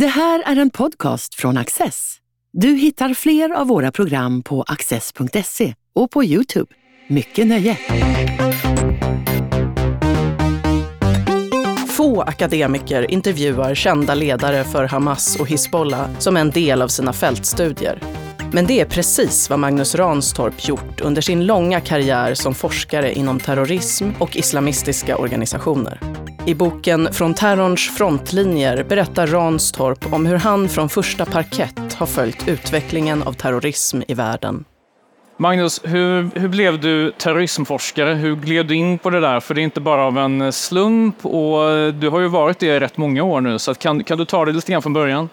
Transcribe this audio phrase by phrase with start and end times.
[0.00, 2.16] Det här är en podcast från Access.
[2.52, 6.74] Du hittar fler av våra program på access.se och på Youtube.
[7.08, 7.78] Mycket nöje!
[11.88, 18.00] Få akademiker intervjuar kända ledare för Hamas och Hizbollah som en del av sina fältstudier.
[18.52, 23.40] Men det är precis vad Magnus Ranstorp gjort under sin långa karriär som forskare inom
[23.40, 26.00] terrorism och islamistiska organisationer.
[26.46, 32.48] I boken Från terrorns frontlinjer berättar Ranstorp om hur han från första parkett har följt
[32.48, 34.64] utvecklingen av terrorism i världen.
[35.36, 38.14] Magnus, hur, hur blev du terrorismforskare?
[38.14, 39.40] Hur gled du in på det där?
[39.40, 42.80] För det är inte bara av en slump och du har ju varit det i
[42.80, 43.58] rätt många år nu.
[43.58, 45.28] Så kan, kan du ta det lite grann från början?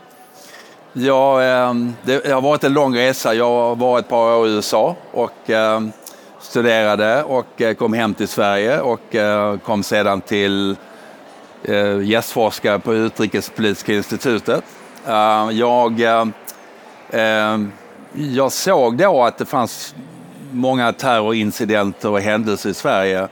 [0.93, 3.33] Ja, ehm, det har varit en lång resa.
[3.33, 5.91] Jag var ett par år i USA och ehm,
[6.39, 10.75] studerade och eh, kom hem till Sverige och eh, kom sedan till
[11.63, 14.63] eh, gästforskare på Utrikespolitiska institutet.
[15.07, 16.25] Eh, jag, eh,
[17.09, 17.59] eh,
[18.13, 19.95] jag såg då att det fanns
[20.51, 23.27] många terrorincidenter och händelser i Sverige.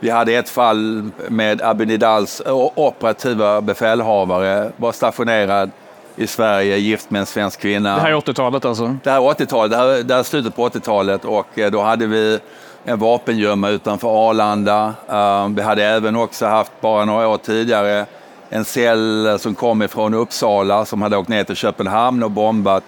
[0.00, 2.42] Vi hade ett fall med Abinidals
[2.74, 5.70] operativa befälhavare var stationerad
[6.16, 7.94] i Sverige, gift med en svensk kvinna.
[7.94, 8.96] Det här är 80-talet alltså?
[9.04, 11.82] Det här är 80-talet, det här, det här är slutet på 80-talet och eh, då
[11.82, 12.40] hade vi
[12.84, 14.94] en vapengömma utanför Arlanda.
[15.12, 18.06] Uh, vi hade även också haft, bara några år tidigare,
[18.48, 22.84] en cell som kom ifrån Uppsala som hade åkt ner till Köpenhamn och bombat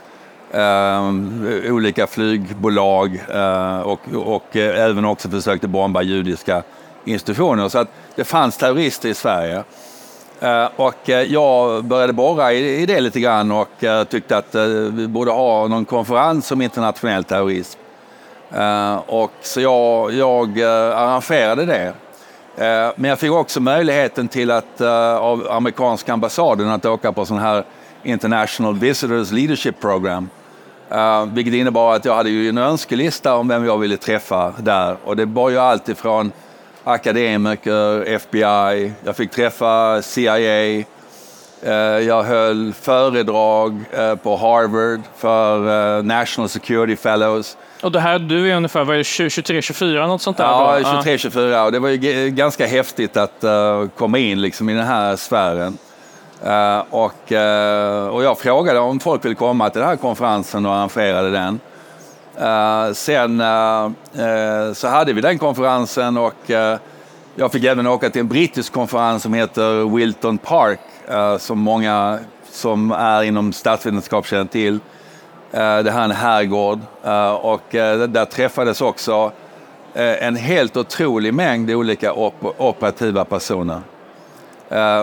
[0.54, 6.62] uh, olika flygbolag uh, och, och även också försökte bomba judiska
[7.04, 7.68] institutioner.
[7.68, 9.62] Så att det fanns terrorister i Sverige.
[10.40, 14.54] Eh, och eh, jag började borra i det lite grann och eh, tyckte att
[14.92, 17.80] vi borde ha någon konferens om internationell terrorism.
[19.06, 21.92] Och så jag, jag arrangerade det.
[22.96, 24.80] Men jag fick också möjligheten till att
[25.20, 27.64] av amerikanska ambassaden att åka på sån här
[28.02, 30.28] International Visitors Leadership Program.
[31.32, 34.96] Vilket innebar att jag hade ju en önskelista om vem jag ville träffa där.
[35.04, 36.32] Och det var ju allt ifrån
[36.88, 40.84] akademiker, FBI, jag fick träffa CIA,
[41.62, 41.72] eh,
[42.06, 47.56] jag höll föredrag eh, på Harvard för eh, National Security Fellows.
[47.82, 50.44] Och det här, du är ungefär 23-24 något sånt där?
[50.44, 53.44] Ja, 23-24 och det var ju ganska häftigt att
[53.96, 55.78] komma in liksom i den här sfären.
[56.90, 57.32] och,
[58.14, 61.60] och jag frågade om folk ville komma till den här konferensen och arrangerade den.
[62.40, 66.50] Uh, sen uh, uh, så hade vi den konferensen och
[67.34, 70.80] jag fick även åka till en brittisk konferens som heter Wilton Park
[71.38, 72.18] som många
[72.50, 74.80] som är inom statsvetenskap känner till.
[75.50, 76.80] det här är en herrgård
[77.40, 77.62] och
[78.08, 79.32] där träffades också
[79.94, 83.80] en helt otrolig mängd olika op operativa personer.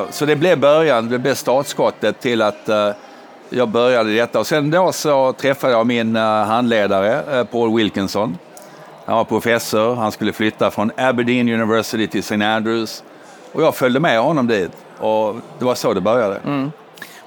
[0.09, 2.69] så det blev början, det blev startskottet till att
[3.49, 8.37] jag började detta och sen då så träffade jag min eh, handledare eh, Paul Wilkinson.
[9.05, 12.43] Han var professor, han skulle flytta från Aberdeen University till St.
[12.43, 13.03] Andrews
[13.53, 16.37] och jag följde med honom dit och det var så det började.
[16.45, 16.71] Mm.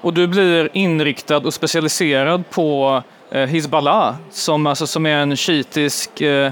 [0.01, 3.01] Och du blir inriktad och specialiserad på
[3.31, 6.51] eh, Hizballah som, alltså, som är en shiitisk Eh,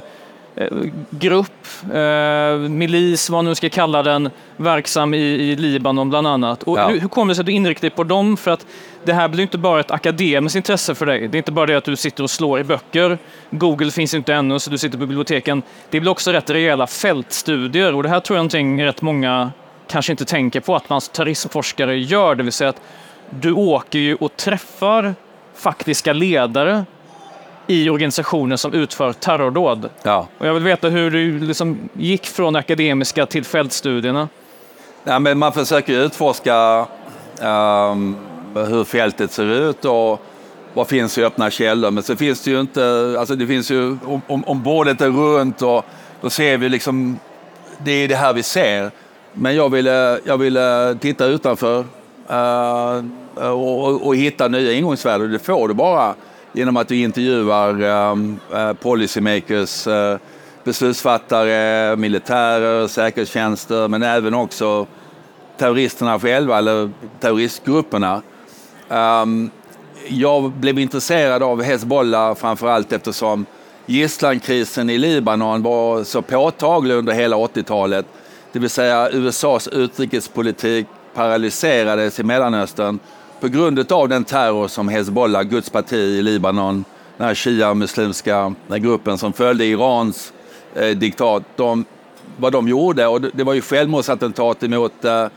[1.09, 6.63] grupp, eh, milis, vad man nu ska kalla den, verksam i, i Libanon bland annat.
[6.63, 6.87] Och ja.
[6.87, 8.37] hur, hur kommer det sig att du inriktar dig på dem?
[8.37, 8.65] För att
[9.05, 11.27] det här blir inte bara ett akademiskt intresse för dig.
[11.27, 13.17] Det är inte bara det att du sitter och slår i böcker.
[13.49, 15.61] Google finns inte ännu, så du sitter på biblioteken.
[15.89, 19.51] Det blir också rätt rejäla fältstudier och det här tror jag någonting rätt många
[19.87, 22.81] kanske inte tänker på att man terrorismforskare gör, det vill säga att
[23.29, 25.15] du åker ju och träffar
[25.55, 26.85] faktiska ledare
[27.67, 29.89] i organisationer som utför terrordåd.
[30.03, 30.27] Ja.
[30.37, 34.29] Och jag vill veta hur du liksom gick från akademiska till fältstudierna.
[35.03, 36.85] Ja, men man försöker utforska
[37.41, 38.15] um,
[38.53, 40.21] hur fältet ser ut och
[40.73, 41.91] vad finns i öppna källor.
[41.91, 43.97] Men så finns det ju inte, alltså det finns ju,
[44.27, 45.85] om, om bordet är runt och
[46.21, 47.19] då ser vi liksom,
[47.77, 48.91] det är det här vi ser.
[49.33, 51.79] Men jag ville, jag ville titta utanför
[52.31, 53.05] uh,
[53.51, 55.31] och, och, och hitta nya ingångsvärden.
[55.31, 56.15] Det får du bara
[56.57, 58.39] genom att du intervjuar um,
[58.81, 60.17] policymakers, uh,
[60.63, 64.87] beslutsfattare, militärer, säkerhetstjänster, men även också
[65.57, 68.21] terroristerna själva eller terroristgrupperna.
[68.89, 69.51] Um,
[70.07, 73.45] jag blev intresserad av Hezbollah framförallt eftersom
[73.85, 78.05] gisslankrisen i Libanon var så påtaglig under hela 80-talet.
[78.51, 82.99] Det vill säga USAs utrikespolitik paralyserades i Mellanöstern
[83.39, 86.85] på grund av den terror som Hezbollah, Guds parti i Libanon,
[87.17, 90.33] den här shia-muslimska gruppen som följde Irans
[90.75, 91.85] eh, diktat, de,
[92.37, 95.27] vad de gjorde, och det var ju självmordsattentat emot eh,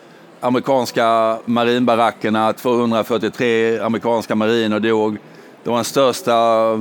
[0.41, 2.52] amerikanska marinbarackerna.
[2.52, 5.19] 243 amerikanska mariner dog.
[5.64, 6.73] Det var den största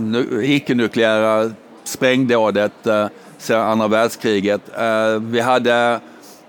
[0.41, 1.51] icke-nukleära
[1.83, 3.07] sprängdådet eh,
[3.37, 4.61] sedan andra världskriget.
[4.77, 5.99] Eh, vi hade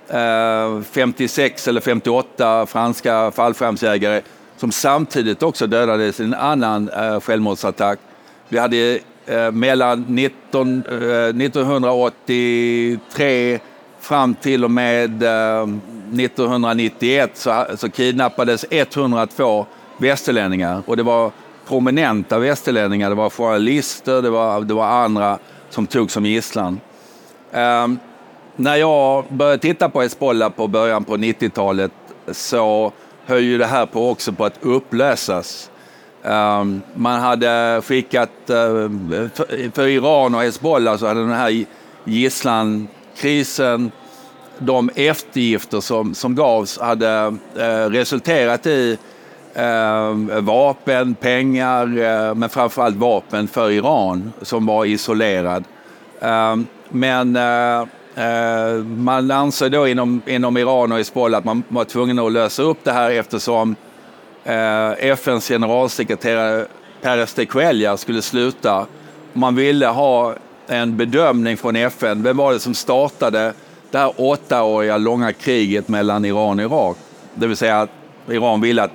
[0.09, 4.23] eh, 56 eller 58 franska fallskärmsjägare
[4.61, 7.99] som samtidigt också dödades i en annan eh, självmordsattack.
[8.49, 13.61] Vi hade eh, mellan 19, 1983 eh,
[14.01, 19.67] fram till och med 1991 så, så kidnappades 102
[19.99, 21.33] västerlänningar och det var
[21.69, 23.09] prominenta västerlänningar.
[23.09, 25.39] Det var journalister, det var, det var andra
[25.71, 26.81] som togs som gisslan.
[27.53, 27.99] Um,
[28.57, 31.93] när jag började titta på Hezbollah på början på 90-talet
[32.33, 32.93] så
[33.27, 35.71] höll ju det här på också på att upplösas.
[36.23, 38.89] Um, ehm, man hade skickat, uh,
[39.35, 41.65] för, för, Iran och Hezbollah så hade den här
[42.05, 43.93] gisslankrisen
[44.59, 48.99] de eftergifter som, som gavs hade uh, resulterat i
[49.57, 55.65] uh, vapen, pengar, men men framförallt vapen för Iran som var isolerad.
[56.21, 57.37] Ehm, men
[58.15, 62.63] Eh, man ansåg då inom, inom Iran och Hizbollah att man var tvungen att lösa
[62.63, 63.77] upp det här eftersom
[64.45, 66.67] eh, FNs generalsekreterare
[67.03, 68.87] Peres de Cuellar skulle sluta.
[69.33, 70.35] Man ville ha
[70.67, 72.23] en bedömning från FN.
[72.23, 73.53] Vem var det som startade
[73.91, 76.97] det här åttaåriga långa kriget mellan Iran och Irak.
[77.35, 77.91] Det vill säga att
[78.29, 78.91] Iran ville att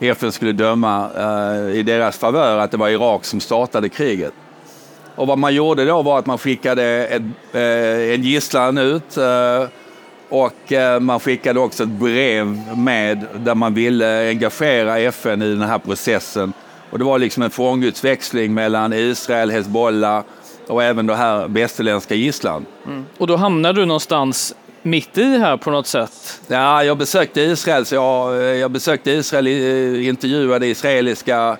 [0.00, 4.32] FN skulle döma eh, i deras favör att det var Irak som startade kriget.
[5.20, 7.22] Och vad man gjorde då var att man skickade ett,
[7.52, 9.68] eh, en gisslan ut eh,
[10.28, 12.46] och eh, man skickade också ett brev
[12.76, 16.52] med där man ville engagera FN i den här processen.
[16.90, 20.22] Och det var liksom en fångutväxling mellan Israel, Hezbollah
[20.66, 22.66] och även det här västerländska gisslan.
[22.86, 23.04] Mm.
[23.18, 26.40] Och då hamnade du någonstans mitt i här på något sätt?
[26.48, 29.46] Ja, jag besökte Israel, så jag, jag besökte Israel,
[30.06, 31.56] intervjuade israeliska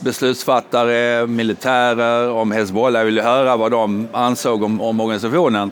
[0.00, 3.00] beslutsfattare, militärer om Hezbollah.
[3.00, 5.70] Jag ville höra vad de ansåg om, om organisationen.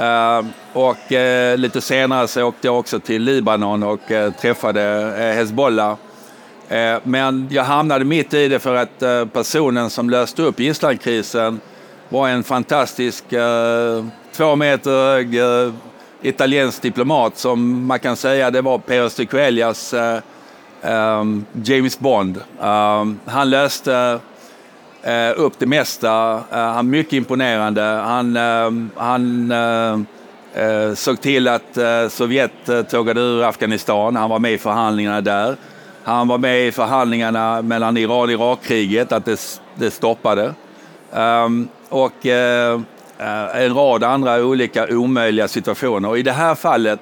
[0.00, 4.80] Uh, och uh, lite senare så åkte jag också till Libanon och uh, träffade
[5.36, 5.96] Hezbollah.
[7.02, 11.60] men jag hamnade mitt i det för att personen som löste upp gisslankrisen
[12.08, 13.24] var en fantastisk
[14.32, 15.36] två meter hög
[16.22, 19.94] italiensk diplomat som man kan säga det var Pérez de Cuellas
[20.82, 22.40] um, James Bond.
[22.60, 24.20] Um, han löste
[25.06, 26.34] uh, upp det mesta.
[26.34, 27.82] Uh, han mycket imponerande.
[27.82, 29.52] Han, uh, han
[30.54, 31.78] eh, såg till att
[32.08, 34.16] Sovjet tågade ur Afghanistan.
[34.16, 35.56] Han var med i förhandlingarna där.
[36.04, 40.54] Han var med i förhandlingarna mellan Iran och Irakkriget, att det, det stoppade.
[41.12, 46.08] Um, och en rad andra olika omöjliga situationer.
[46.08, 47.00] Och I det här fallet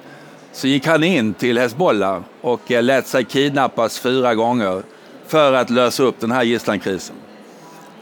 [0.55, 4.83] så gick han in till Hezbollah och eh, lät sig kidnappas fyra gånger
[5.27, 7.15] för att lösa upp den här gisslankrisen.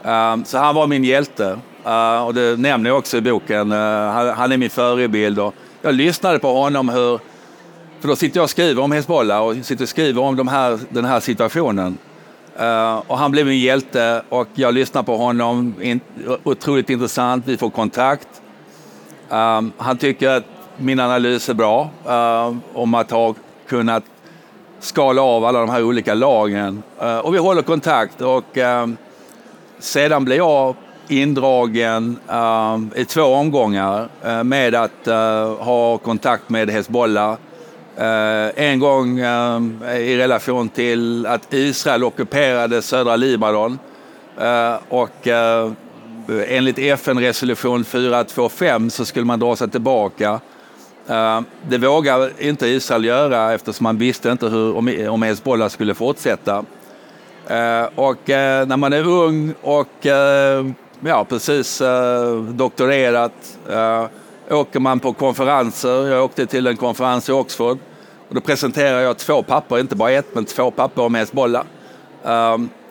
[0.04, 1.58] Ehm, så han var min hjälte.
[1.84, 3.72] Eh, och det nämner jag också i boken.
[3.72, 3.78] Eh,
[4.34, 5.38] han, är min förebild.
[5.38, 7.20] Och jag lyssnade på honom hur...
[8.00, 10.78] För då sitter jag och skriver om Hezbollah och sitter och skriver om de här,
[10.88, 11.98] den här situationen.
[12.60, 15.74] Uh, och han blev min hjälte och jag lyssnar på honom.
[15.80, 16.00] In,
[16.44, 17.44] otroligt intressant.
[17.46, 18.28] Vi får kontakt.
[19.30, 20.44] Ehm, han tycker att
[20.78, 23.34] min analys är bra uh, om att ha
[23.68, 24.04] kunnat
[24.80, 26.82] skala av alla de här olika lagen.
[27.02, 28.86] Uh, och vi håller kontakt och uh,
[29.78, 30.74] sedan blir jag
[31.08, 32.18] indragen
[32.94, 34.08] i två omgångar
[34.42, 35.06] med att
[35.58, 37.36] ha kontakt med Hezbollah
[37.98, 43.78] Uh, en gång uh, i relation till att Israel ockuperade södra Libanon.
[44.40, 45.28] Uh, och
[46.48, 50.40] enligt FN-resolution 425 så skulle man dra sig tillbaka.
[51.08, 56.64] Eh, det vågar inte Israel göra eftersom man visste inte hur, om, Hezbollah skulle fortsätta.
[57.46, 60.06] Eh, och eh, när man är ung och
[61.00, 61.82] ja, precis
[62.48, 63.58] doktorerat
[64.50, 66.06] åker man på konferenser.
[66.08, 67.78] Jag åkte till en konferens i Oxford
[68.28, 71.64] och då presenterar jag två papper, inte bara ett, men två papper om Hezbollah.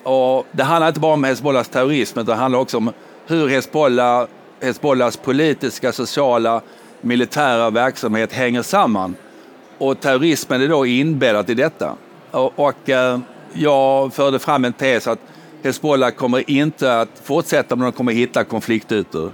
[0.03, 2.91] Och det handlar inte bara om Hezbollahs terrorism, utan det handlar också om
[3.27, 4.27] hur Hezbollah,
[4.61, 6.61] Hezbollahs politiska, sociala,
[7.03, 9.15] militära verksamhet hänger samman.
[9.77, 11.95] Och terrorismen är då inbäddat i detta.
[12.31, 13.19] Och, och eh,
[13.53, 15.19] jag förde fram en tes att
[15.63, 19.31] Hezbollah kommer inte att fortsätta, men de kommer hitta konfliktytor.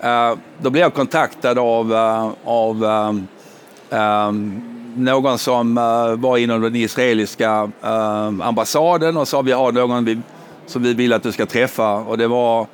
[0.00, 2.84] Eh, då blev jag kontaktad av, eh, av
[4.96, 5.74] någon som
[6.18, 7.70] var inom den israeliska
[8.42, 10.22] ambassaden och sa vi har någon
[10.66, 11.94] som vi vill att du ska träffa.
[11.94, 12.66] Och det var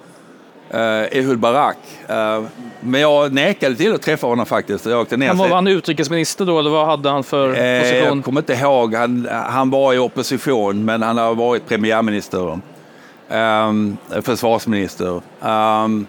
[0.72, 1.76] eh, Ehud Barak.
[2.08, 2.42] Eh,
[2.80, 4.86] men jag nekade till att träffa honom faktiskt.
[4.86, 7.80] Jag åkte ner Han var, var han utrikesminister då, eller vad hade han för Eh,
[7.80, 8.16] position?
[8.16, 8.94] Jag kommer inte ihåg.
[8.94, 12.60] Han, han var i opposition, men han har varit premiärminister.
[14.22, 15.20] Försvarsminister.
[15.40, 16.06] Um,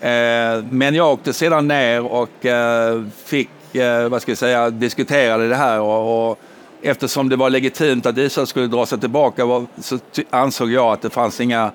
[0.00, 5.48] eh, men jag åkte sedan ner och eh, fick, eh, vad ska jag säga, diskuterade
[5.48, 5.80] det här.
[5.80, 6.38] Och, och
[6.82, 9.98] eftersom det var legitimt att Israel skulle dra sig tillbaka så
[10.30, 11.70] ansåg jag att det fanns inga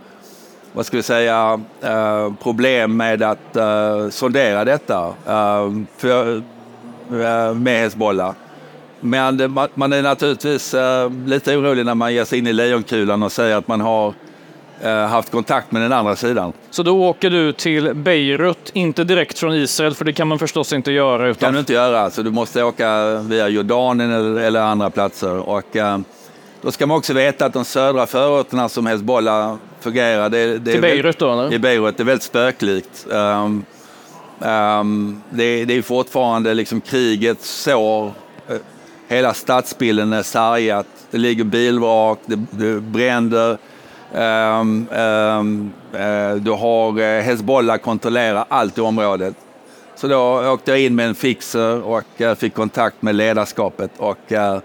[0.80, 6.44] vad ska vi säga, eh, problem med att eh, sondera detta eh, för,
[7.54, 8.34] med Hezbollah.
[9.00, 10.76] Men man, är naturligtvis
[11.26, 14.14] lite orolig när man ger sig in i lejonkulan och säger att man har
[15.08, 16.54] haft kontakt med den andra sidan.
[16.70, 20.74] Så då åker du till Beirut, inte direkt från Israel, för det kan man förstås
[20.74, 21.18] inte göra.
[21.18, 21.54] kan Utan...
[21.54, 25.50] du inte göra, så du måste åka via Jordanien eller, andra platser.
[25.50, 25.78] Och,
[26.62, 30.82] då ska man också veta att de södra förorterna som Hezbollah fungerar, det, det Till
[30.82, 31.54] Beirut då, eller?
[31.54, 33.08] I Beirut, det är väldigt spöklikt.
[33.10, 33.66] Um,
[34.40, 38.06] um, det, det är fortfarande liksom krigets sår.
[38.06, 38.58] Uh,
[39.08, 40.88] hela stadsbilden är sargat.
[41.12, 43.58] Det ligger bilvrak, det, det bränder.
[44.14, 49.36] Um, uh, du har uh, Hezbollah kontrollerar allt i området.
[49.96, 52.04] Så då åkte jag in med en fixer och
[52.38, 53.92] fick kontakt med ledarskapet.
[53.98, 54.60] Och, uh,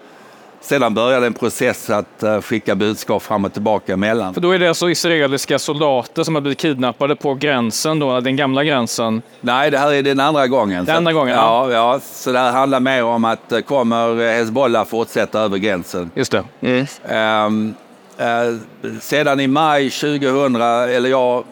[0.64, 4.34] sedan började en process att uh, skicka budskap fram och tillbaka emellan.
[4.34, 8.36] För då är det alltså israeliska soldater som har blivit kidnappade på gränsen, då, den
[8.36, 9.22] gamla gränsen.
[9.40, 10.84] Nej, det här är den andra gången.
[10.84, 12.00] Den andra gången, Ja, ja.
[12.12, 16.10] Så det här handlar mer om att eh, kommer Hezbollah fortsätta över gränsen.
[16.14, 16.86] Just det.
[17.08, 17.74] Ehm,
[18.18, 18.26] eh,
[19.00, 21.44] sedan i maj 2000, eller jag,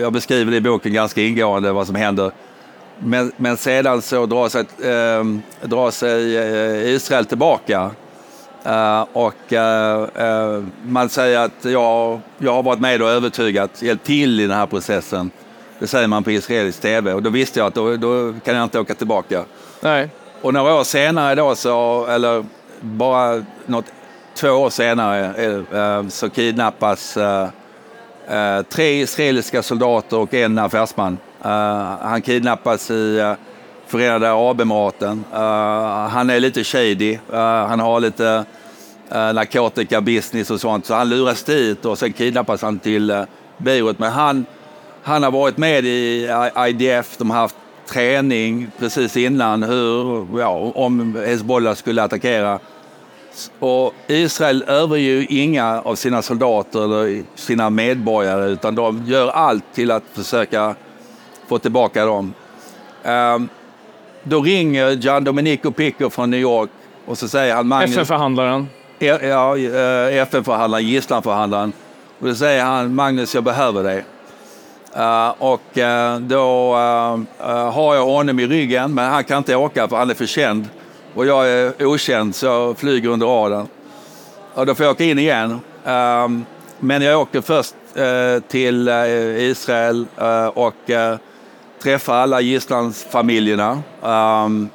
[0.00, 2.30] jag beskriver det i boken ganska ingående vad som händer.
[2.98, 7.90] Men, men sedan så drar sig, ehm, drar sig eh, Israel tillbaka.
[8.66, 14.06] Eh, och eh, eh, man säger att jag, jag har varit med och övertygat, hjälpt
[14.06, 15.30] till i den här processen.
[15.78, 18.64] Det säger man på israelisk tv och då visste jag att då, då kan jag
[18.64, 19.44] inte åka tillbaka.
[19.80, 20.10] Nej.
[20.42, 22.44] Och några år senare då så, eller
[22.80, 23.84] bara något,
[24.34, 27.18] två år senare så kidnappas
[28.68, 31.18] tre israeliska soldater och en affärsman.
[32.00, 33.34] Han kidnappas i
[33.86, 35.24] Förenade Arabemiraten.
[35.32, 37.12] Uh, eh, han är lite shady.
[37.32, 38.44] uh, han har lite
[39.10, 40.86] eh, uh, narkotikabusiness och sånt.
[40.86, 43.24] Så han luras dit och sen kidnappas han till uh,
[43.58, 43.98] Beirut.
[43.98, 44.46] Men han,
[45.02, 46.30] han har varit med i
[46.68, 47.16] IDF.
[47.18, 52.58] De har haft träning precis innan hur, ja, om Hezbollah skulle attackera.
[53.58, 59.64] Och Israel överger ju inga av sina soldater eller sina medborgare utan de gör allt
[59.74, 60.74] till att försöka
[61.48, 62.34] få tillbaka dem.
[63.04, 63.48] Um,
[64.28, 66.70] då ringer Gian Domenico Picco från New York
[67.06, 68.68] och så säger han FN-förhandlaren.
[68.98, 71.72] ja, eh, FN-förhandlaren, gisslanförhandlaren.
[72.18, 74.04] Och då säger han Magnus, jag behöver dig.
[74.96, 79.88] Uh, och uh, då uh, har jag honom i ryggen, men han kan inte åka
[79.88, 80.68] för han är för känd.
[81.14, 83.66] Och jag är okänd, så jag flyger under radarn.
[84.54, 85.60] Och då får jag åka in igen.
[86.78, 87.74] Men jag åker först
[88.48, 88.88] till
[89.38, 90.06] Israel
[90.54, 90.74] och
[91.86, 94.68] träffar alla gisslansfamiljerna Um, ehm,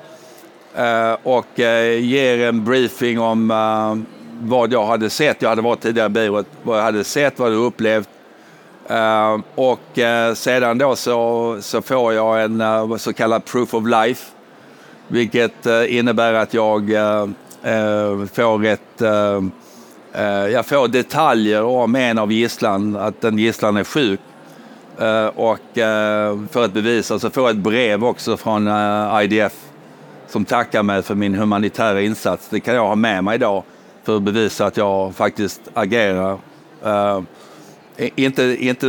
[0.75, 3.95] eh, och eh, ger en briefing om eh,
[4.41, 5.41] vad jag hade sett.
[5.41, 6.45] Jag hade varit tidigare i Beirut.
[6.63, 8.09] Vad jag hade sett, vad jag hade upplevt.
[8.91, 13.83] Uh, och uh, sedan då så, så får jag en uh, så kallad proof of
[13.87, 14.31] life.
[15.07, 16.89] Vilket innebär att jag
[18.33, 19.01] får ett,
[20.51, 24.19] jag får detaljer om en av gisslan, att den gisslan är sjuk.
[24.99, 29.23] Eh, och eh, för att bevisa så alltså får jag ett brev också från eh,
[29.23, 29.53] IDF
[30.27, 32.47] som tackar mig för min humanitära insats.
[32.49, 33.63] Det kan jag ha med mig idag
[34.03, 36.37] för att bevisa att jag faktiskt agerar.
[38.15, 38.87] Inte, inte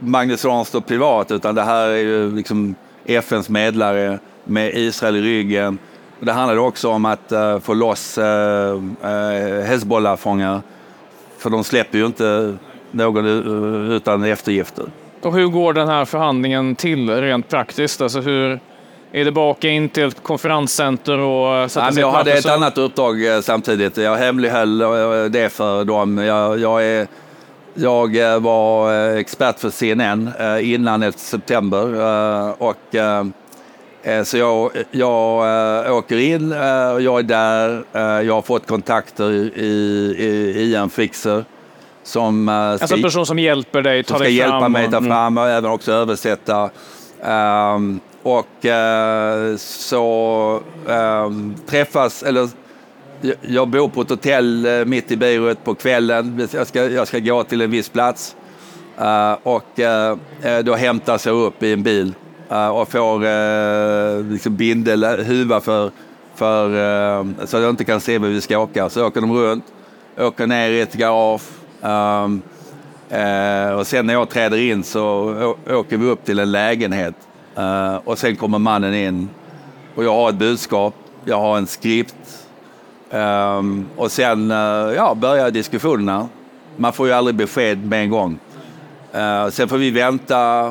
[0.00, 2.74] Magnus Ranstorp privat, utan det här är ju liksom
[3.06, 5.78] FNs medlare med Israel i ryggen.
[6.20, 7.32] Det handlade också om att
[7.62, 8.18] få loss
[9.66, 10.60] Hezbollah-fångar,
[11.38, 12.56] För de släpper ju inte
[12.90, 13.26] någon
[13.92, 14.86] utan eftergifter.
[15.22, 18.00] Och hur går den här förhandlingen till rent praktiskt?
[18.00, 18.60] Alltså hur
[19.12, 22.78] är det baka in till ett konferenscenter och sätta Nej, sig Jag hade ett annat
[22.78, 23.96] uppdrag samtidigt.
[23.96, 24.78] Jag hemlighöll
[25.30, 26.18] det för dem.
[26.18, 27.06] Jag, jag är
[27.74, 31.84] jag var expert för CNN innan 11 september
[32.62, 32.96] och
[34.24, 36.50] så jag, jag åker in,
[37.00, 37.84] jag är där,
[38.22, 41.44] jag har fått kontakter i, i, i en fixer
[42.02, 44.50] som ska, alltså en person som hjälper dig ta ska dig fram.
[44.50, 46.70] hjälpa mig ta fram och även också översätta.
[47.22, 52.48] Ehm, och eh, så ehm, träffas, eller
[53.20, 56.48] jag- jag bor på ett hotell eh, mitt i Beirut på kvällen.
[56.52, 58.36] Jag ska, jag ska gå till en viss plats.
[59.00, 62.14] Uh, och uh, då hämtas jag upp i en bil
[62.52, 65.90] uh, och får uh, liksom bindel, huva för,
[66.34, 68.90] för, så jag inte kan se var vi ska åka.
[68.90, 69.64] Så åker de runt,
[70.18, 71.40] åker ner i ett garage.
[71.82, 72.42] Um,
[73.78, 77.14] och sen när jag träder in så åker vi upp till en lägenhet.
[77.56, 79.28] Eh, och sen kommer mannen in
[79.94, 80.94] och jag har ett budskap,
[81.24, 82.46] jag har en skript.
[83.10, 84.56] Um, och sen eh,
[84.96, 86.28] ja, börjar diskussionerna.
[86.76, 88.38] Man får ju aldrig besked med en gång.
[89.14, 90.66] Uh, sen får vi vänta,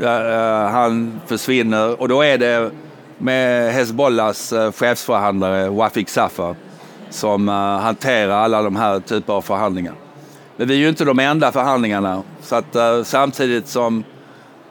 [0.00, 0.06] uh,
[0.70, 2.70] han försvinner och då är det
[3.18, 6.54] med Hezbollahs uh, chefsförhandlare Wafik Safa
[7.10, 9.94] som uh, hanterar alla de här typer av förhandlingar.
[10.56, 12.22] Men vi är ju inte de enda förhandlingarna.
[12.42, 14.04] Så att uh, samtidigt som,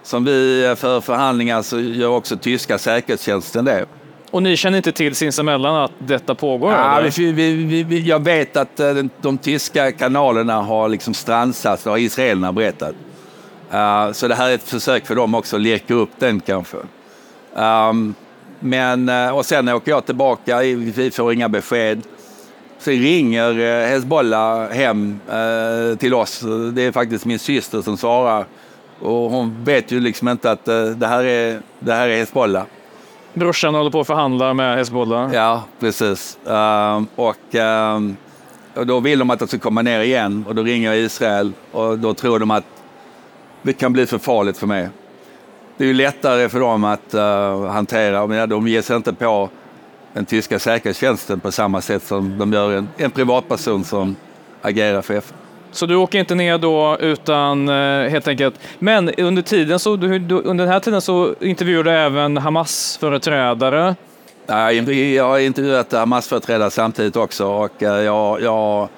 [0.03, 3.85] som vi för förhandlingar så gör också tyska säkerhetstjänsten det.
[4.31, 6.71] Och ni känner inte till sinsemellan att detta pågår?
[6.71, 11.89] Ja, vi, vi, vi, jag vet att de, de tyska kanalerna har liksom strandsats, det
[11.89, 12.95] har israelerna berättat.
[13.73, 16.77] Uh, så det här är ett försök för dem också att leka upp den kanske.
[17.53, 18.15] Um,
[18.59, 22.01] men, och sen åker jag tillbaka, vi får inga besked.
[22.81, 26.43] Sen ringer uh, Hezbollah hem uh, till oss.
[26.73, 28.45] Det är faktiskt min syster som svarar.
[28.99, 32.63] Och hon vet ju liksom inte att det, här är, det här är Hezbollah.
[33.33, 35.33] Brorsan håller på att förhandla med Hezbollah?
[35.33, 36.37] Ja, precis.
[36.47, 38.15] Ehm, och, ehm,
[38.75, 41.53] och då vill de att jag ska komma ner igen och då ringer jag Israel
[41.71, 42.65] och då tror de att
[43.61, 44.89] det kan bli för farligt för mig.
[45.77, 47.13] Det är ju lättare för dem att
[47.73, 48.27] hantera.
[48.27, 49.49] Men de ger sig inte på
[50.13, 54.15] den tyska säkerhetstjänsten på samma sätt som de gör en, en privatperson som
[54.61, 55.37] agerar för FN.
[55.71, 58.55] Så du åker inte ner då utan uh, helt enkelt.
[58.79, 63.95] Men under tiden så, du, du, under den här tiden så intervjuade du även Hamas-företrädare.
[65.15, 68.89] jag har intervjuat Hamas-företrädare samtidigt också och uh, jag, jag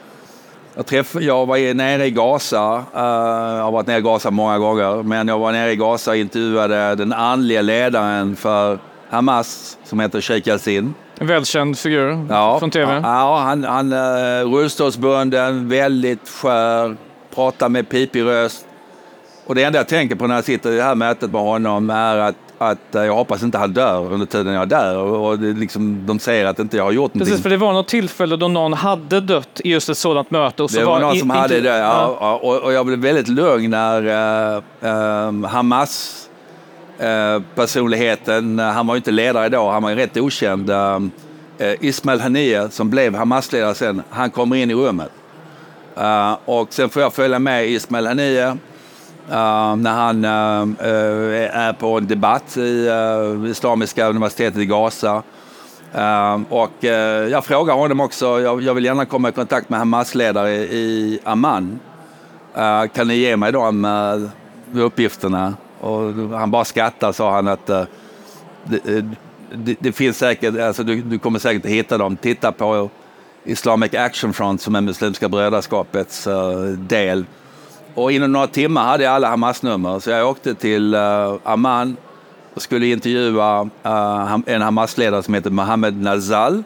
[0.75, 4.59] jag, träff, jag var nere i Gaza, uh, jag har varit nere i Gaza många
[4.59, 8.79] gånger, men jag var nere i Gaza och intervjuade den andliga ledaren för
[9.09, 10.93] Hamas som heter Sheikh Yassin.
[11.19, 13.01] En välkänd figur ja, från tv.
[13.03, 16.97] Ja, han, han uh, rullstolsbunden, väldigt skör,
[17.35, 18.65] pratar med pipig röst.
[19.45, 21.89] Och det enda jag tänker på när jag sitter i det här mötet med honom
[21.89, 22.35] är att
[22.71, 24.97] att eh, jag hoppas inte han dör under tiden jag är där.
[24.97, 27.43] Och, det liksom, de säger att inte jag har gjort Precis, någonting.
[27.43, 30.63] för det var något tillfälle då någon hade dött i just ett sådant möte.
[30.63, 32.35] Och så det var, var någon som hade det, ja, ja.
[32.35, 36.29] Och, och, jag blev väldigt lugn när uh, uh, Hamas
[36.99, 40.69] Eh, personligheten, eh, han var ju inte ledare då, han var ju rätt okänd.
[40.69, 40.99] Eh,
[41.79, 45.11] Ismail Haniyeh, som blev Hamas-ledare sen, han kommer in i rummet.
[46.45, 48.55] och sen får jag följa med Ismail Haniyeh
[49.77, 52.89] när han är på en debatt i
[53.49, 55.23] Islamiska universitetet i Gaza.
[56.49, 56.83] och
[57.29, 61.79] jag frågar honom också, jag, jag, vill gärna komma i kontakt med Hamas-ledare i Amman.
[62.93, 63.85] kan ni ge mig de
[64.73, 65.53] uppgifterna?
[65.83, 67.83] Och han bara skrattade, sa han att eh,
[68.63, 69.03] det, eh,
[69.51, 72.17] det, det, finns säkert, alltså du, du, kommer säkert att hitta dem.
[72.17, 72.89] Titta på
[73.43, 77.25] Islamic Action Front som är Muslimska brödraskapets eh, del
[77.95, 81.97] och inom några timmar hade jag alla Hamas-nummer, så jag åkte till uh, Amman
[82.53, 86.63] och skulle intervjua uh, en Hamas-ledare som heter Mohammed Nazal.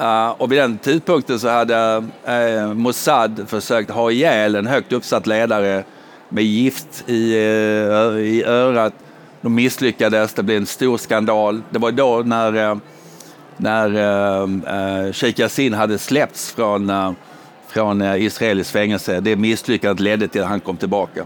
[0.00, 5.26] Uh, och vid den tidpunkten så hade uh, Mossad försökt ha ihjäl en högt uppsatt
[5.26, 5.84] ledare
[6.32, 8.94] med gift i, eh, i örat.
[9.40, 11.62] De misslyckades, det blev en stor skandal.
[11.70, 12.76] Det var då när, eh,
[13.56, 17.14] när eh, Sheikh Yassin hade släppts från
[17.68, 19.20] från israeliskt fängelse.
[19.20, 21.24] Det misslyckandet ledde till att han kom tillbaka.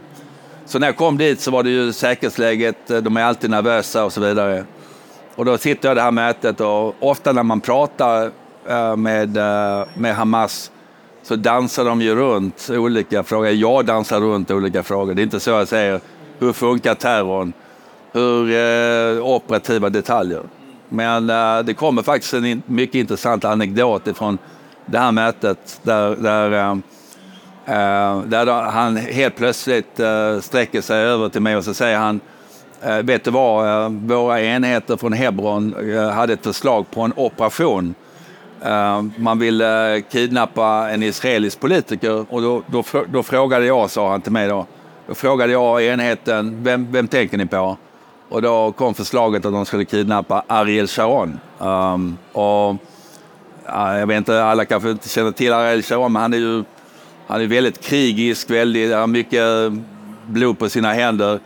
[0.67, 4.13] Så när jag kom dit så var det ju säkerhetsläget, de är alltid nervösa och
[4.13, 4.65] så vidare.
[5.35, 8.31] Och då sitter jag i det här mötet och ofta när man pratar
[8.97, 9.29] med,
[9.95, 10.71] med Hamas
[11.27, 13.51] så dansar de ju runt olika frågor.
[13.51, 15.15] Jag dansar runt olika frågor.
[15.15, 16.01] Det är inte så jag säger
[16.39, 17.53] hur funkar terrorn?
[18.13, 20.43] Hur eh, operativa detaljer?
[20.89, 24.39] Men eh, det kommer faktiskt en mycket intressant anekdot från
[24.87, 26.71] det här mötet där, där, eh,
[27.77, 32.21] eh där han helt plötsligt eh, sträcker sig över till mig och så säger han
[32.83, 35.75] eh, Vet du vad, eh, våra enheter från Hebron
[36.13, 37.95] hade ett förslag på en operation.
[38.65, 44.11] Eh, man ville eh, kidnappa en israelisk politiker och då, då, då frågade jag, sa
[44.11, 44.67] han till mig då,
[45.07, 47.77] då frågade jag enheten, vem, vem tänker ni på?
[48.29, 51.41] Och då kom förslaget att de skulle kidnappa Ariel Sharon.
[51.59, 52.77] Um, och
[53.67, 56.65] jag vet inte, alla kanske inte känner till Ariel Sharon, men han är ju
[57.27, 59.73] han är väldigt krigisk, väldigt, har mycket
[60.27, 61.41] blod på sina händer.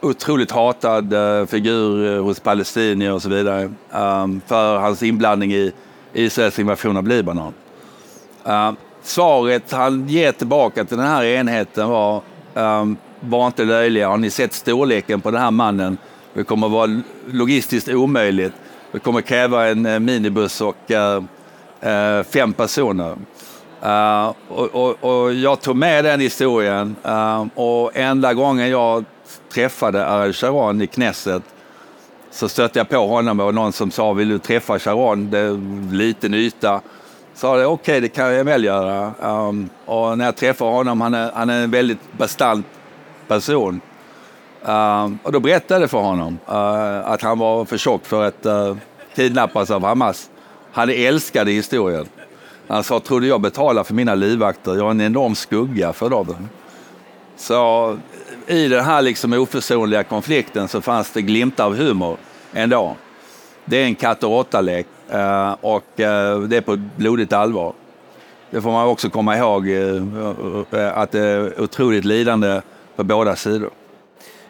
[0.00, 5.72] Otroligt hatad eh, figur eh, hos palestinier och så vidare ehm, för hans inblandning i
[6.12, 7.52] Israels invasion av Libanon.
[8.44, 12.22] Ehm, svaret han ger tillbaka till den här enheten var
[12.54, 14.08] ehm, var inte löjliga.
[14.08, 15.98] Har ni sett storleken på den här mannen?
[16.34, 18.52] Det kommer att vara logistiskt omöjligt.
[18.92, 20.92] Det kommer att kräva en eh, minibuss och
[22.32, 23.16] fem personer.
[23.84, 29.04] Uh, och, och, och, jag tog med den historien uh, och enda gången jag
[29.52, 31.42] träffade Ariel Sharon i Knesset
[32.32, 35.30] så stötte jag på honom och någon som sa, vill du träffa Sharon?
[35.30, 36.80] Det är liten yta.
[37.34, 39.14] Sa okej, okay, det kan jag väl göra.
[39.20, 42.66] Um, och när jag träffade honom, han är, han är en väldigt bastant
[43.28, 43.80] person.
[44.62, 48.46] Um, och då berättade jag för honom uh, att han var för tjock för att
[48.46, 48.76] uh,
[49.14, 50.30] kidnappas av Hamas.
[50.72, 52.06] Han älskade historien.
[52.68, 54.76] Han sa, tror du jag betalar för mina livvakter?
[54.76, 56.48] Jag är en enorm skugga för dem.
[57.36, 57.98] Så
[58.52, 62.16] i den här liksom oförsonliga konflikten så fanns det glimtar av humor
[62.52, 62.96] ändå.
[63.64, 67.72] Det är en katt och råtta-lek eh, och eh, det är på blodigt allvar.
[68.50, 72.60] Det får man också komma ihåg eh, att det är otroligt lidande
[72.96, 73.70] på båda sidor.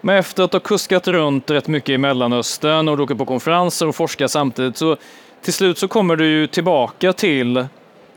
[0.01, 3.97] Men efter att ha kuskat runt rätt mycket i Mellanöstern och åker på konferenser och
[3.97, 4.97] forskar samtidigt så
[5.43, 7.67] till slut så kommer du ju tillbaka till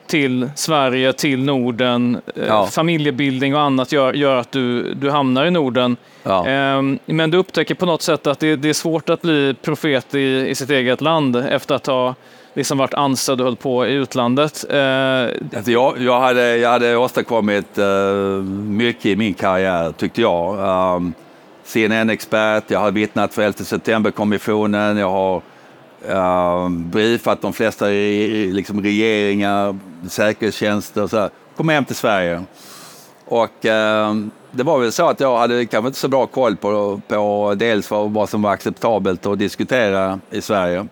[0.08, 2.22] till Sverige, till Norden.
[2.36, 2.65] Eh, ja.
[2.65, 5.98] Familjebildning och annat gör, gör att du, du hamnar i Norden.
[6.24, 6.48] Ja.
[6.48, 10.15] Ehm, men du upptäcker på något sätt att det, det är svårt att bli profet
[10.15, 12.15] i, i sitt eget land efter att ha
[12.54, 14.65] liksom varit anställd och höll på i utlandet.
[14.70, 15.24] Eh,
[15.56, 17.86] alltså jag, jag, hade, jag hade åstadkommit uh,
[18.54, 20.60] mycket i min karriär, tyckte jag.
[20.96, 21.13] Um,
[21.63, 25.41] CNN-expert, jag har vittnat för 11 september-kommissionen, jag har
[26.10, 31.30] uh, briefat de flesta liksom regeringar, säkerhetstjänster och så här.
[31.56, 32.44] Kom hem till Sverige.
[33.26, 34.15] Och eh,
[34.52, 37.91] det var väl så att jag hade kanske inte så bra koll på, på dels
[37.91, 40.88] vad som var acceptabelt att diskutera i Sverige.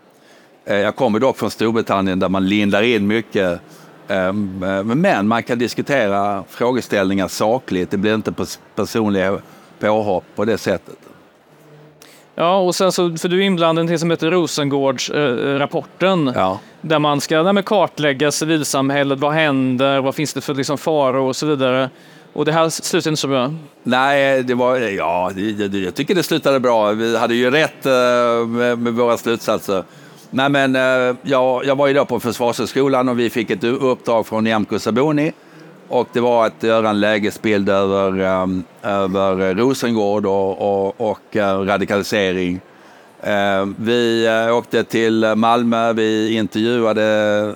[0.65, 3.61] Eh, jag kommer dock från Storbritannien där man lindar in mycket
[4.07, 4.33] Eh,
[4.83, 7.91] men man kan diskutera frågeställningar sakligt.
[7.91, 8.33] Det blir inte
[8.75, 9.39] personliga
[9.79, 10.95] påhopp på det sättet.
[12.35, 16.27] Ja, och sen så, för du är inblandad i det som heter Rosengårdsrapporten.
[16.27, 16.59] Eh, ja.
[16.81, 21.35] Där man ska nej, kartlägga civilsamhället, vad händer, vad finns det för liksom, faror och
[21.35, 21.89] så vidare.
[22.33, 23.53] Och det här slutade inte så bra?
[23.83, 26.91] Nej, det var, ja, det, jag tycker det slutade bra.
[26.91, 29.83] Vi hade ju rätt uh, med, med, våra slutsatser.
[30.29, 30.75] Nej, men
[31.21, 35.31] jag, jag var ju då på Försvarshögskolan och vi fick ett uppdrag från Nyamko Sabuni
[35.87, 41.41] och det var att göra en lägesbild över, um, över Rosengård och, och, och uh,
[41.41, 42.61] radikalisering.
[43.27, 47.03] Uh, vi uh, åkte till Malmö, vi intervjuade,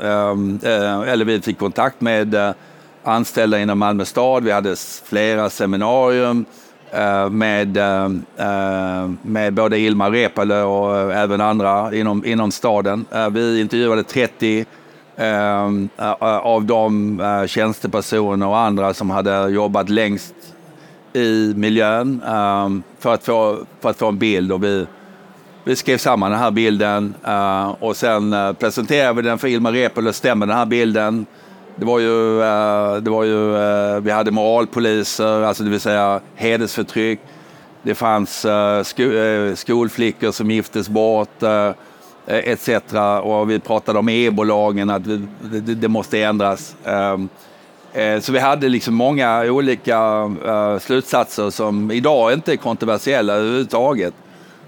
[0.03, 2.53] ehm, eh, eller vi fick kontakt med
[3.03, 4.43] anställda inom Malmö stad.
[4.43, 6.45] Vi hade flera seminarium
[7.31, 7.77] med,
[9.21, 13.05] med både Ilmar Reepalu och även andra inom, inom staden.
[13.31, 14.65] Vi intervjuade 30
[15.19, 20.35] Ehm, eh, av de eh, tjänstepersoner och andra som hade jobbat längst
[21.13, 24.51] i miljön ehm, för, att få, för att få en bild.
[24.51, 24.87] Och vi,
[25.63, 29.71] vi skrev samman den här bilden eh, och sen eh, presenterade vi den för Ilmar
[29.71, 30.13] Reepalu.
[30.13, 31.25] Stämmer den här bilden?
[31.75, 36.21] Det var ju, eh, det var ju, eh, vi hade moralpoliser, alltså det vill säga
[36.35, 37.19] hedersförtryck.
[37.81, 38.45] Det fanns
[39.55, 41.43] skolflickor som giftes bort.
[42.27, 42.69] Eh, etc.
[43.23, 45.03] Och vi pratade om e-bolagen, att
[45.77, 46.75] det, måste ändras.
[46.85, 47.29] Ehm,
[47.93, 49.97] eh, så vi hade liksom många olika
[50.45, 54.13] eh, slutsatser som idag inte är kontroversiella överhuvudtaget.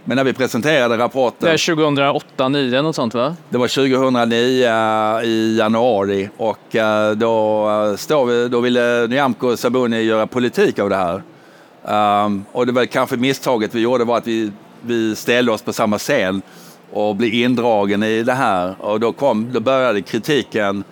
[0.04, 1.48] Men när vi presenterade rapporten...
[1.48, 3.36] Det är 2008, 2009 något sånt va?
[3.50, 6.76] Det var 2009 i januari och
[7.16, 11.22] då, står vi, då ville Nyamko Sabuni göra politik av det här.
[12.26, 15.74] Um, och det var kanske misstaget vi gjorde var att vi, vi ställde oss på
[15.74, 16.42] samma scen
[16.94, 18.76] och bli indragen i det här.
[18.80, 20.84] Och då, kom, då började kritiken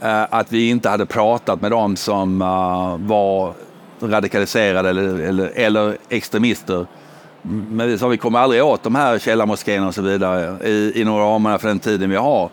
[0.00, 3.52] eh, att vi inte hade pratat med dem som eh, var
[4.00, 6.86] radikaliserade eller, eller, eller, extremister.
[7.42, 11.18] Men vi sa vi kommer aldrig åt de här källarmoskéerna och så vidare i, inom
[11.18, 12.48] ramarna för den tiden vi har.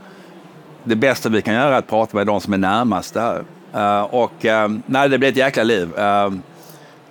[0.84, 3.44] Det bästa vi kan göra är att prata med de som är närmast där.
[3.76, 5.90] Uh, och uh, nej, det blev ett jäkla liv.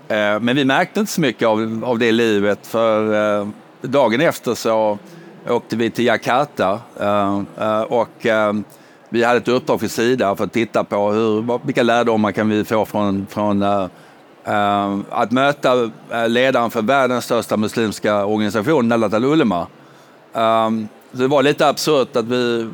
[0.09, 3.47] Eh, men vi märkte inte så mycket av, av det livet för
[3.83, 4.99] dagen efter så
[5.49, 8.53] åkte vi till Jakarta eh, eh, och eh,
[9.09, 12.65] vi hade ett uppdrag för Sida för att titta på hur, vilka lärdomar kan vi
[12.65, 13.63] få från, från
[15.11, 15.91] att möta
[16.27, 19.67] ledaren för världens största muslimska organisation, Nalat al-Ulema.
[20.35, 22.71] Ehm, det var lite absurt att vi,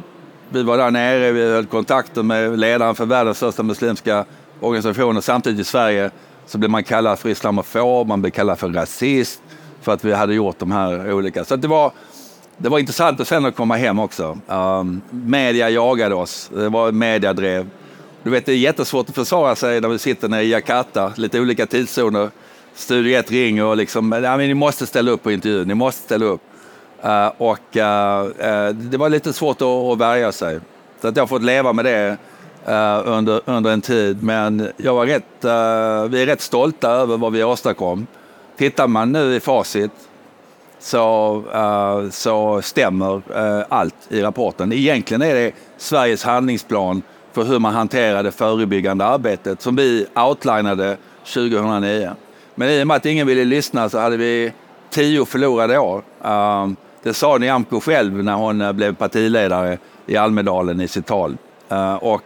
[0.48, 4.24] vi var där nere, vi höll kontakten med ledaren för världens största muslimska
[4.60, 6.10] organisation och samtidigt i Sverige
[6.46, 9.42] så blev man kallad för islamofob, man blev kallad för rasist
[9.86, 11.44] för att vi hade gjort de här olika.
[11.44, 11.92] Så det var,
[12.58, 14.38] det var intressant att sen att komma hem också.
[14.46, 16.50] Um, media jagade oss.
[16.54, 17.68] Det var mediadrev.
[18.22, 21.40] Du vet, det är jättesvårt att försvara sig när vi sitter nere i Jakarta, lite
[21.40, 22.30] olika tidszoner.
[22.74, 26.02] Studio 1 ringer och liksom, ja, men ni måste ställa upp på intervjun, ni måste
[26.02, 26.40] ställa upp.
[27.04, 30.60] Uh, och uh, uh det var lite svårt att, att värja sig.
[31.00, 32.16] Så att jag har fått leva med det
[32.68, 34.22] uh, under, under en tid.
[34.22, 38.06] Men jag var rätt, uh, vi är rätt stolta över vad vi åstadkom.
[38.56, 40.05] Tittar man nu i facit
[40.86, 44.72] så, uh, så stämmer uh, allt i rapporten.
[44.72, 50.96] Egentligen är det Sveriges handlingsplan för hur man hanterar det förebyggande arbetet som vi outlinade
[51.34, 52.10] 2009.
[52.54, 54.52] Men i och med att ingen ville lyssna så hade vi
[54.90, 56.02] tio förlorade år.
[56.24, 56.68] Uh,
[57.02, 61.36] det sa Nyamko själv när hon blev partiledare i Almedalen i sitt tal.
[62.00, 62.22] och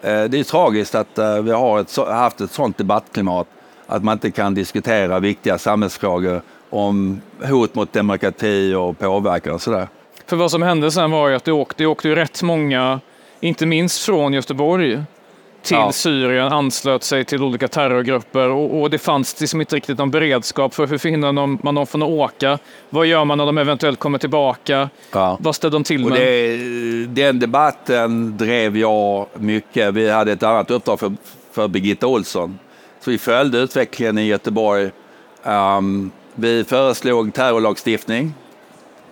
[0.00, 3.46] det är tragiskt att vi har ett, haft ett sådant debattklimat
[3.86, 9.88] att man inte kan diskutera viktiga samhällsfrågor om hot mot demokrati och påverkan och sådär.
[10.26, 13.00] För vad som hände sen var ju att det åkte, det åkte ju rätt många,
[13.40, 15.02] inte minst från Göteborg,
[15.62, 15.92] till ja.
[15.92, 20.74] Syrien, anslöt sig till olika terrorgrupper och, och det fanns liksom inte riktigt någon beredskap
[20.74, 21.32] för hur förhindrar
[21.64, 22.58] man dem från att åka?
[22.90, 24.90] Vad gör man när de eventuellt kommer tillbaka?
[25.12, 25.36] Ja.
[25.40, 26.12] Vad ställde de till med?
[26.12, 29.94] Det, den debatten drev jag mycket.
[29.94, 31.12] Vi hade ett annat uppdrag för,
[31.52, 32.58] för Birgitta Olsson.
[33.00, 34.90] Så vi följde utvecklingen i Göteborg.
[35.44, 38.34] Um, vi föreslog terrorlagstiftning.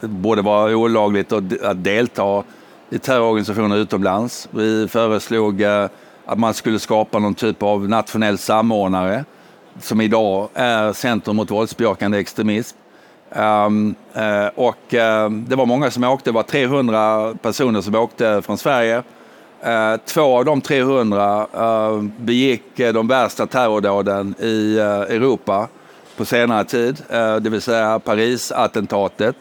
[0.00, 2.42] Det borde vara olagligt att delta
[2.90, 4.48] i terrororganisationer utomlands.
[4.50, 5.88] Vi föreslog eh,
[6.24, 9.24] att man skulle skapa någon typ av nationell samordnare
[9.80, 12.76] som idag är Centrum mot våldsbejakande extremism.
[13.32, 18.42] Um, uh, och uh, det var många som åkte, det var 300 personer som åkte
[18.42, 19.02] från Sverige.
[19.66, 21.46] Uh, två av de 300
[22.18, 24.78] begick de värsta terrordåden i
[25.08, 25.68] Europa
[26.20, 29.36] på senare tid, eh, det vill säga Paris-attentatet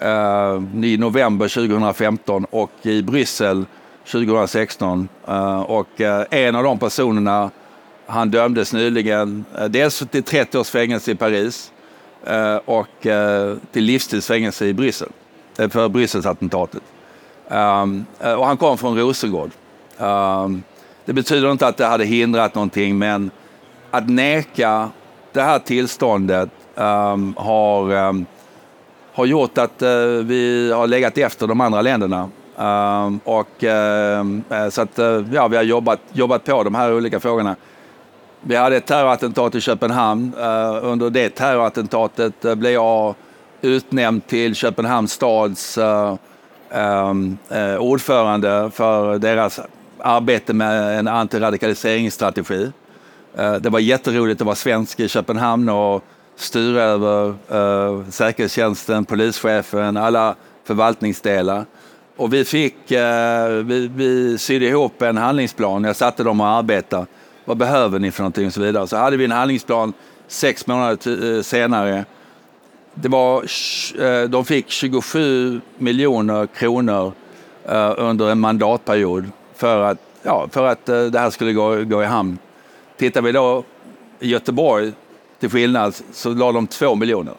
[0.00, 3.64] eh, i november 2015 och i Bryssel
[4.12, 5.08] 2016.
[5.28, 6.00] Eh, och
[6.30, 7.50] en av de personerna,
[8.06, 11.72] han dömdes nyligen dels till 30 års fängelse i Paris
[12.64, 13.06] och
[13.72, 15.08] till livstidsfängelse i Bryssel
[15.56, 16.82] för Brysselattentatet.
[18.20, 19.50] Och han kom från Rosengård.
[21.04, 23.30] Det betyder inte att det hade hindrat någonting, men
[23.90, 24.90] att neka
[25.36, 28.26] det här tillståndet um, har, um,
[29.12, 29.88] har gjort att uh,
[30.24, 32.30] vi har legat efter de andra länderna.
[32.56, 37.20] Um, och, uh, så att uh, ja, vi har jobbat, jobbat på de här olika
[37.20, 37.56] frågorna.
[38.40, 40.34] Vi hade ett terrorattentat i Köpenhamn.
[40.82, 43.14] under det terrorattentatet blev jag
[43.62, 45.78] utnämnd till Köpenhamns stads
[47.78, 49.60] ordförande för deras
[49.98, 52.72] arbete med en antiradikaliseringsstrategi.
[53.36, 56.04] Eh, det var jätteroligt att vara svensk i Köpenhamn och
[56.36, 61.64] styra över eh, säkerhetstjänsten, polischefen, alla förvaltningsdelar.
[62.16, 65.84] Och vi fick, eh, vi, vi sydde ihop en handlingsplan.
[65.84, 67.06] Jag satte dem att arbeta.
[67.44, 68.86] Vad behöver ni för någonting och så vidare.
[68.86, 69.92] Så hade vi en handlingsplan
[70.28, 72.04] sex månader eh, senare.
[72.94, 73.44] Det var,
[74.00, 77.12] eh, de fick 27 miljoner kronor
[77.64, 82.06] eh, under en mandatperiod för att, ja, för att det här skulle gå, gå i
[82.06, 82.38] hamn.
[82.96, 83.64] Tittar vi då
[84.20, 84.92] i Göteborg,
[85.38, 87.34] till skillnad, så la de två miljoner.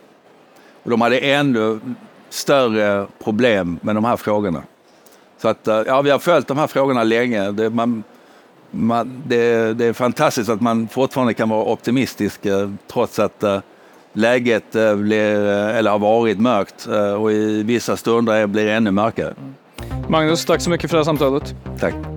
[0.84, 1.80] Och de hade ännu
[2.30, 4.64] större problem med de här frågorna.
[5.38, 7.52] Så att, eh, ja, vi har följt de här frågorna länge.
[7.52, 8.04] Det, man,
[8.72, 13.60] man, det, det är fantastiskt att man fortfarande kan vara optimistisk eh, trots att uh,
[14.14, 16.88] läget blir, eller har varit mörkt
[17.20, 19.34] och i vissa stunder blir det ännu mörkare.
[20.10, 21.56] Magnus, tack så mycket för det här samtalet.
[21.80, 22.17] Tack.